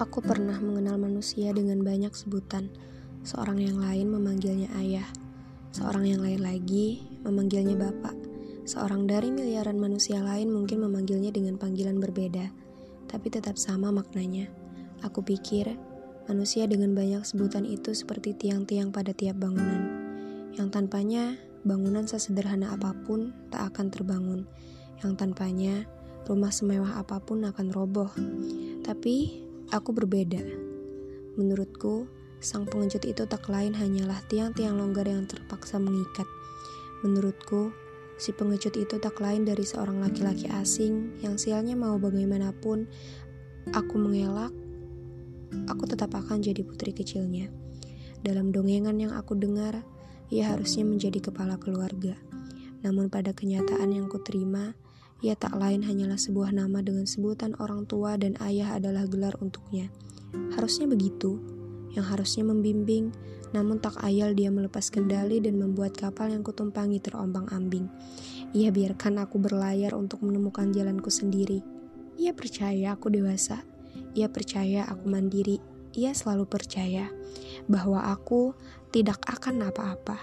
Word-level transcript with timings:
Aku 0.00 0.24
pernah 0.24 0.56
mengenal 0.56 0.96
manusia 0.96 1.52
dengan 1.52 1.84
banyak 1.84 2.16
sebutan. 2.16 2.72
Seorang 3.28 3.60
yang 3.60 3.76
lain 3.76 4.08
memanggilnya 4.08 4.72
ayah, 4.80 5.04
seorang 5.76 6.08
yang 6.08 6.24
lain 6.24 6.40
lagi 6.40 7.04
memanggilnya 7.20 7.76
bapak. 7.76 8.16
Seorang 8.64 9.04
dari 9.04 9.28
miliaran 9.28 9.76
manusia 9.76 10.24
lain 10.24 10.48
mungkin 10.48 10.80
memanggilnya 10.80 11.28
dengan 11.28 11.60
panggilan 11.60 12.00
berbeda, 12.00 12.50
tapi 13.04 13.28
tetap 13.28 13.60
sama 13.60 13.92
maknanya. 13.92 14.48
Aku 15.04 15.20
pikir 15.20 15.76
manusia 16.24 16.64
dengan 16.64 16.96
banyak 16.96 17.22
sebutan 17.28 17.68
itu 17.68 17.92
seperti 17.92 18.32
tiang-tiang 18.32 18.96
pada 18.96 19.12
tiap 19.12 19.38
bangunan, 19.38 19.82
yang 20.56 20.72
tanpanya 20.72 21.36
bangunan 21.68 22.08
sesederhana 22.08 22.72
apa 22.72 22.96
pun 23.04 23.36
tak 23.52 23.76
akan 23.76 23.92
terbangun, 23.92 24.40
yang 25.04 25.20
tanpanya 25.20 25.84
rumah 26.24 26.50
semewah 26.50 26.96
apa 26.96 27.20
pun 27.20 27.44
akan 27.44 27.66
roboh. 27.74 28.10
Tapi 28.82 29.42
Aku 29.72 29.96
berbeda. 29.96 30.36
Menurutku, 31.40 32.04
sang 32.44 32.68
pengecut 32.68 33.08
itu 33.08 33.24
tak 33.24 33.48
lain 33.48 33.72
hanyalah 33.72 34.20
tiang-tiang 34.28 34.76
longgar 34.76 35.08
yang 35.08 35.24
terpaksa 35.24 35.80
mengikat. 35.80 36.28
Menurutku, 37.00 37.72
si 38.20 38.36
pengecut 38.36 38.76
itu 38.76 39.00
tak 39.00 39.16
lain 39.16 39.48
dari 39.48 39.64
seorang 39.64 39.96
laki-laki 40.04 40.44
asing 40.60 41.16
yang 41.24 41.40
sialnya 41.40 41.72
mau 41.72 41.96
bagaimanapun 41.96 42.84
aku 43.72 43.96
mengelak, 43.96 44.52
aku 45.64 45.88
tetap 45.88 46.12
akan 46.20 46.44
jadi 46.44 46.60
putri 46.68 46.92
kecilnya. 46.92 47.48
Dalam 48.20 48.52
dongengan 48.52 49.00
yang 49.00 49.16
aku 49.16 49.40
dengar, 49.40 49.80
ia 50.28 50.52
harusnya 50.52 50.84
menjadi 50.84 51.32
kepala 51.32 51.56
keluarga. 51.56 52.12
Namun 52.84 53.08
pada 53.08 53.32
kenyataan 53.32 53.88
yang 53.88 54.12
kuterima, 54.12 54.76
ia 55.22 55.38
tak 55.38 55.54
lain 55.54 55.86
hanyalah 55.86 56.18
sebuah 56.18 56.50
nama 56.50 56.82
dengan 56.82 57.06
sebutan 57.06 57.54
orang 57.62 57.86
tua 57.86 58.18
dan 58.18 58.34
ayah 58.42 58.74
adalah 58.74 59.06
gelar 59.06 59.38
untuknya. 59.38 59.86
Harusnya 60.58 60.90
begitu, 60.90 61.38
yang 61.94 62.02
harusnya 62.10 62.42
membimbing, 62.42 63.14
namun 63.54 63.78
tak 63.78 63.94
ayal 64.02 64.34
dia 64.34 64.50
melepas 64.50 64.90
kendali 64.90 65.38
dan 65.38 65.62
membuat 65.62 65.94
kapal 65.94 66.26
yang 66.26 66.42
kutumpangi 66.42 66.98
terombang-ambing. 66.98 67.86
Ia 68.50 68.74
biarkan 68.74 69.22
aku 69.22 69.38
berlayar 69.38 69.94
untuk 69.94 70.26
menemukan 70.26 70.74
jalanku 70.74 71.12
sendiri. 71.12 71.62
Ia 72.18 72.34
percaya 72.34 72.98
aku 72.98 73.12
dewasa. 73.12 73.62
Ia 74.18 74.26
percaya 74.26 74.90
aku 74.90 75.06
mandiri. 75.06 75.62
Ia 75.94 76.16
selalu 76.16 76.48
percaya 76.48 77.12
bahwa 77.70 78.10
aku 78.10 78.56
tidak 78.90 79.22
akan 79.28 79.70
apa-apa. 79.70 80.18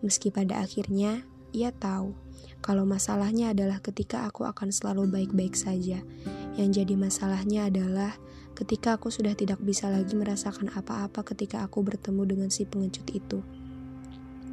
Meski 0.00 0.30
pada 0.30 0.62
akhirnya 0.62 1.26
ia 1.52 1.72
tahu 1.72 2.28
kalau 2.58 2.82
masalahnya 2.82 3.54
adalah 3.54 3.78
ketika 3.78 4.26
aku 4.26 4.42
akan 4.42 4.74
selalu 4.74 5.06
baik-baik 5.08 5.54
saja. 5.54 6.02
Yang 6.58 6.82
jadi 6.82 6.94
masalahnya 6.98 7.70
adalah 7.70 8.18
ketika 8.58 8.98
aku 8.98 9.14
sudah 9.14 9.38
tidak 9.38 9.62
bisa 9.62 9.86
lagi 9.86 10.18
merasakan 10.18 10.74
apa-apa 10.74 11.22
ketika 11.22 11.62
aku 11.62 11.86
bertemu 11.86 12.22
dengan 12.26 12.48
si 12.50 12.66
pengecut 12.66 13.06
itu. 13.14 13.46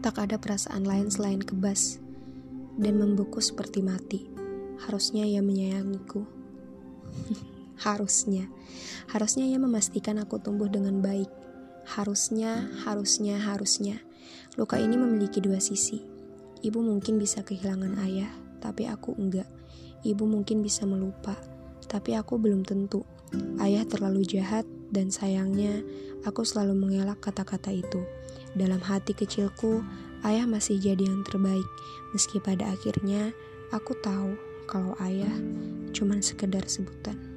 Tak 0.06 0.22
ada 0.22 0.38
perasaan 0.38 0.86
lain 0.86 1.10
selain 1.10 1.42
kebas 1.42 1.98
dan 2.78 3.02
membeku 3.02 3.42
seperti 3.42 3.82
mati. 3.82 4.30
Harusnya 4.86 5.26
ia 5.26 5.42
menyayangiku. 5.42 6.22
harusnya. 7.86 8.46
Harusnya 9.10 9.50
ia 9.50 9.58
memastikan 9.58 10.22
aku 10.22 10.38
tumbuh 10.38 10.70
dengan 10.70 11.02
baik. 11.02 11.32
Harusnya, 11.90 12.70
harusnya, 12.86 13.42
harusnya. 13.42 13.98
Luka 14.62 14.78
ini 14.78 14.94
memiliki 14.94 15.42
dua 15.42 15.58
sisi 15.58 16.15
Ibu 16.66 16.82
mungkin 16.82 17.22
bisa 17.22 17.46
kehilangan 17.46 18.02
ayah, 18.10 18.34
tapi 18.58 18.90
aku 18.90 19.14
enggak. 19.14 19.46
Ibu 20.02 20.26
mungkin 20.26 20.66
bisa 20.66 20.90
melupa, 20.90 21.38
tapi 21.86 22.18
aku 22.18 22.42
belum 22.42 22.66
tentu. 22.66 23.06
Ayah 23.62 23.86
terlalu 23.86 24.26
jahat, 24.26 24.66
dan 24.90 25.14
sayangnya 25.14 25.86
aku 26.26 26.42
selalu 26.42 26.74
mengelak 26.74 27.22
kata-kata 27.22 27.70
itu. 27.70 28.02
Dalam 28.58 28.82
hati 28.82 29.14
kecilku, 29.14 29.86
ayah 30.26 30.50
masih 30.50 30.82
jadi 30.82 31.06
yang 31.06 31.22
terbaik, 31.22 31.70
meski 32.18 32.42
pada 32.42 32.74
akhirnya 32.74 33.30
aku 33.70 33.94
tahu 34.02 34.34
kalau 34.66 34.98
ayah 35.06 35.38
cuma 35.94 36.18
sekedar 36.18 36.66
sebutan. 36.66 37.35